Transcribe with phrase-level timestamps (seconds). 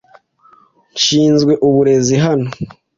[0.95, 2.49] Nshinzwe uburezi hano.